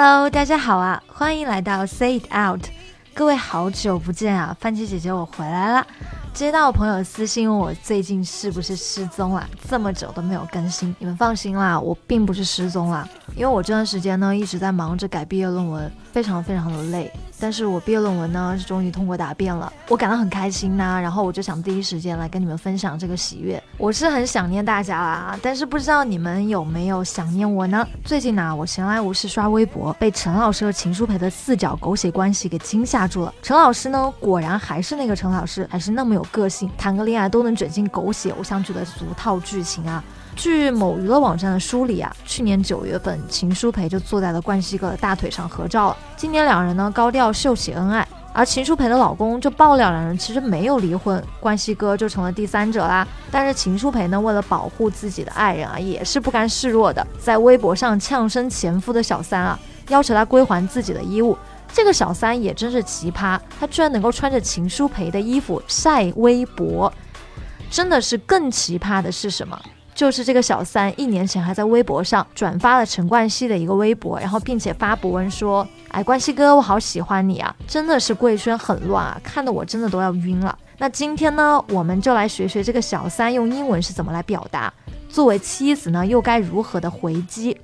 [0.00, 2.66] Hello，大家好啊，欢迎来到 Say It Out。
[3.14, 5.84] 各位好久不见啊，番茄姐姐我回来了。
[6.32, 10.94] 接到朋友私信问我最近是不是失踪了，这么久都没有更新。
[11.00, 17.12] 你们放心啦，我并不是失踪啦，因为我这段时间呢一直在忙着改毕业论文，非常非常的累。
[17.40, 21.00] 但是我毕业论文呢是终于通过答辩了，我感到很开心呐。
[21.00, 23.62] 然后我就想第一时间来跟你们分享这个喜悦。
[23.76, 27.86] 我是很想念大家啦，但是不知道你们有没有想念我呢？
[28.04, 33.32] 最近呢，我闲来无事刷微博，被陈老师和秦书培的四角狗血关系给惊吓住了。
[33.42, 40.02] 陈老师呢，果然还是那个陈老师，还是那么有个性，谈个恋爱都能卷进狗血偶像剧的俗套剧情啊。
[40.38, 45.96] 据某娱乐网站的梳理啊，去年九月份，秦舒培就坐在了冠希哥的大腿上合照了。
[46.16, 53.04] 今年两人呢高调秀起恩爱，而秦舒培的老公就爆料两人其实没有离婚，冠希哥就成了第三者啦。
[53.32, 59.58] 但是秦舒培呢为了保护自己的爱人啊，也是不甘示弱的，在微博上呛声前夫的小三啊，
[59.88, 61.36] 要求他归还自己的衣物。
[61.72, 66.92] 这个小三也真是奇葩，他居然能够穿着秦舒培的衣服晒微博。
[67.68, 69.60] 真的是更奇葩的是什么？
[69.98, 80.56] 就是这个小三一年前还在微博上转发了陈冠希的一个微博，然后并且发博文说：“哎，冠希哥，我好喜欢你啊！”真的是贵圈很乱啊，看得我真的都要晕了。
[80.78, 84.72] 那今天呢，我们就来学学这个小三用英文是怎么来表达，
[85.08, 87.58] 作为妻子呢，又该如何的回击。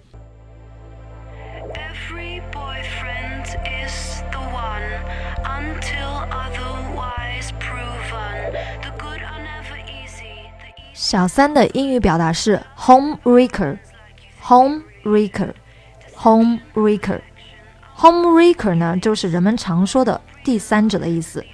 [10.95, 21.45] 小三的英语表达是 home wrecker，home wrecker，home wrecker，home wrecker 呢，就是人们常说的第三者的意思。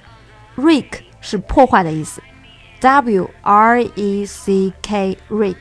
[0.56, 2.22] wreck 是破坏的意思
[2.80, 5.56] ，w r e c k wreck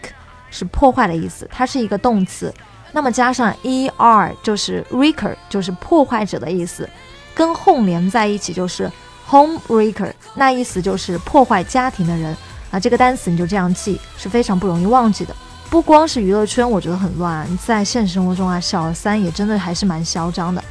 [0.51, 2.53] 是破坏的意思，它是一个动词。
[2.91, 6.89] 那么加上 e r 就是 wrecker 就是破坏者的意思，
[7.33, 8.91] 跟 home 连在一起就是
[9.25, 12.35] home wrecker，那意思就是破坏家庭的人。
[12.71, 15.35] 啊，这个单词你就这样记是非常不容易忘记的。
[15.69, 20.63] 不光是娱乐圈，我觉得很乱，在现实生活中啊，小三也真的还是蛮嚣张的。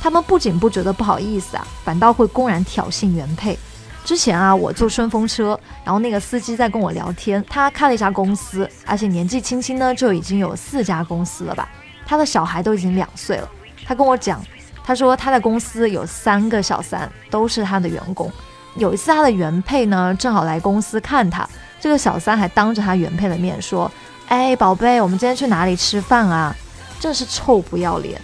[0.00, 3.58] 他们不仅不觉得不好意思啊，反倒会公然挑衅原配。
[4.04, 11.68] 之前啊，我坐顺风车，然后那个司机在跟我聊天，他开了一家公司，而且年纪轻轻呢就已经有四家公司了吧？
[12.06, 13.48] 他的小孩都已经两岁了。
[13.84, 14.40] 他跟我讲，
[14.84, 18.30] 他说他的公司有三个小三，都是他的员工。
[18.76, 21.48] 有一次，他的原配呢正好来公司看他，
[21.80, 23.90] 这个小三还当着他原配的面说
[24.28, 26.54] ：“哎，宝贝，我们今天去哪里吃饭啊？”
[27.00, 28.20] 真是臭不要脸。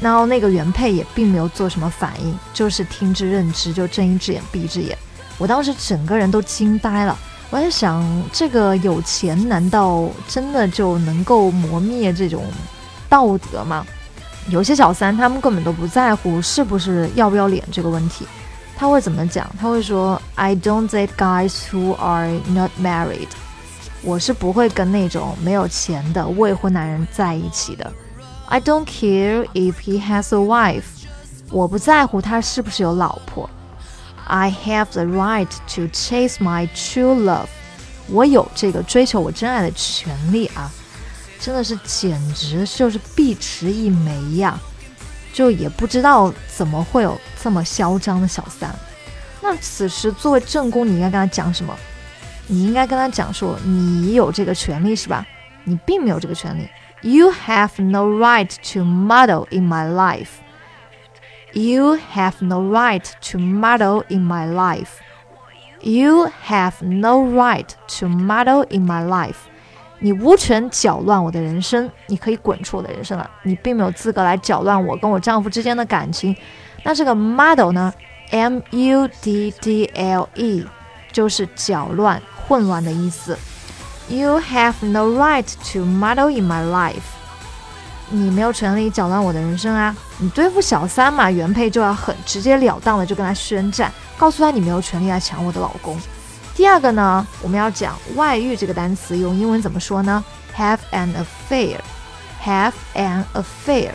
[0.00, 4.96] 然后那个原配也并没有做什么反应，就是听之任之，就睁一只眼闭一只眼。
[5.38, 7.16] 我当时整个人都惊呆了，
[7.50, 12.44] 我在想，这个有钱难道真的就能够磨灭这种
[13.08, 13.86] 道德吗？
[14.48, 18.26] 有些小三他们根本都不在乎是不是要不要脸这个问题。
[18.84, 19.50] 他会怎么讲？
[19.58, 23.28] 他会说：“I don't date guys who are not married。”
[24.04, 27.90] 我是不会跟那种没有钱的未婚男人在一起的。
[28.44, 30.82] I don't care if he has a wife。
[31.50, 33.48] 我不在乎他是不是有老婆。
[34.26, 37.46] I have the right to chase my true love。
[38.08, 40.70] 我有这个追求我真爱的权利啊！
[41.40, 44.60] 真的是简直就是碧池一枚呀！
[45.34, 48.74] 就也不知道怎么会有这么嚣张的小三。
[49.42, 51.76] 那此时作为正宫，你应该跟他讲什么？
[52.46, 55.26] 你应该跟他讲说，你有这个权利是吧？
[55.64, 56.68] 你并没有这个权利。
[57.02, 60.28] You have no right to meddle in my life.
[61.52, 65.00] You have no right to meddle in my life.
[65.80, 67.68] You have no right
[67.98, 69.48] to meddle in my life.
[70.04, 73.30] 你无权搅乱我的人生，你可以滚出我的人生了。
[73.42, 76.36] 你并没有资格来搅乱我跟我丈夫之间的感情。
[76.82, 77.90] 那这个 muddle 呢
[78.30, 80.62] ？M U D D L E
[81.10, 83.38] 就是搅乱、混乱的意思。
[84.10, 87.00] You have no right to muddle in my life。
[88.10, 89.96] 你没有权利搅乱我的人生啊！
[90.18, 95.98] 你对付小三嘛，原配就要很直截了当的就跟他宣战，告诉他你没有权利来抢我的老公。
[96.56, 100.24] 第二个呢，我们要讲外遇这个单词，用英文怎么说呢
[100.56, 103.90] ？Have an affair，have an affair，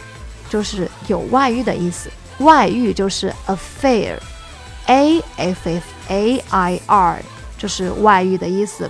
[0.50, 2.10] 就是有外遇的意思。
[2.40, 7.24] 外遇就是 affair，a f f a i r，
[7.58, 8.90] 就是外遇的意思。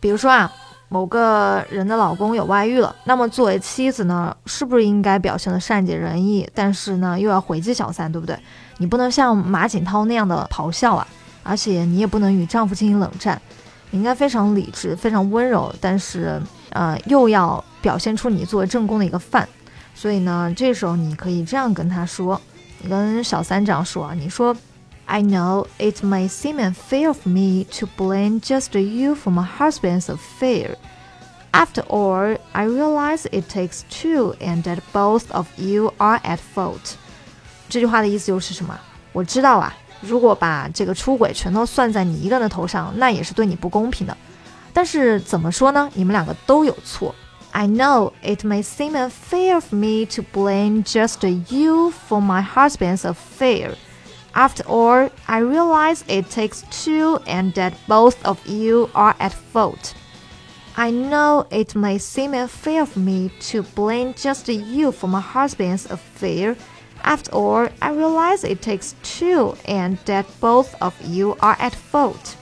[0.00, 0.50] 比如说啊，
[0.88, 8.38] 某个人的老公有外遇了，那么作为妻子呢，是不是应该表现的善解人意，但是呢，又要回击小三，对不对？
[8.78, 11.06] 你不能像马景涛那样的咆哮啊！
[11.42, 13.40] 而且你也不能与丈夫进行冷战，
[13.90, 16.40] 你应该非常理智、非常温柔，但是
[16.70, 19.48] 呃，又要表现出你作为正宫的一个范。
[19.94, 22.40] 所以呢，这时候你可以这样跟他说，
[22.82, 24.56] 你跟小三这样说啊，你说
[25.06, 30.76] ，I know it may seem unfair of me to blame just you for my husband's affair.
[31.52, 36.94] After all, I realize it takes two and that both of you are at fault.
[37.68, 38.78] 这句话的意思又是什么？
[39.12, 44.15] 我知道啊，如果把这个出轨全都算在你一个人的头上，那也是对你不公平的。
[44.73, 45.89] 但是怎么说呢？
[45.93, 47.15] 你们两个都有错。
[47.51, 53.75] I know it may seem unfair of me to blame just you for my husband's affair.
[54.33, 59.93] After all, I realize it takes two and that both of you are at fault.
[60.75, 65.85] I know it may seem unfair of me to blame just you for my husband's
[65.85, 66.57] affair.
[67.02, 72.34] After all, I realize it takes two and that both of you are at fault.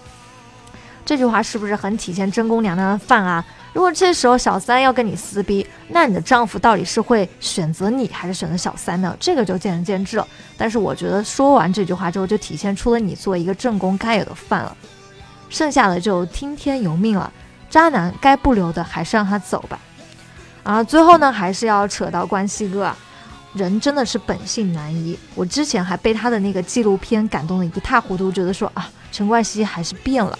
[1.04, 3.44] 这句话是不是很体现真宫娘娘的范啊？
[3.72, 9.16] 如果这时候小三要跟你撕逼，那你的丈夫到底是会选择你还是选择小三呢？
[9.20, 10.26] 这个就见仁见智了。
[10.56, 14.76] 但是我觉得说完这句话之后，就体现出了你作为一个正宫该有的范了。
[15.48, 17.32] 剩下的就听天由命了，
[17.70, 19.78] 渣男该不留的还是让他走吧。
[20.62, 22.96] 啊，最后呢，还是要扯到关西哥，啊
[23.58, 25.18] 人真的是本性难移。
[25.34, 30.38] 我之前还被他的那个纪录片感动的一塌糊涂，觉得说啊，陈冠希还是变了。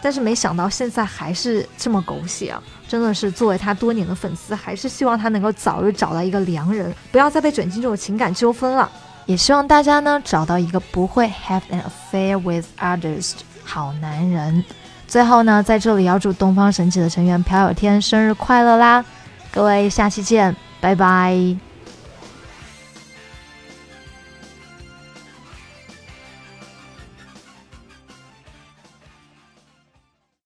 [0.00, 2.60] 但是没想到现在还是这么狗血啊！
[2.88, 8.90] 真的是作为他多年的粉丝，还是希望他能够早日找到一个良人，不要再被卷进这种情感纠纷了。
[9.26, 13.32] 也希望大家呢找到一个不会 have an affair with others
[13.62, 14.64] 好男人。
[15.06, 19.04] 最后呢，在这里要祝东方神起的成员朴有天生日快乐啦！
[19.52, 21.71] 各位下期见，拜拜。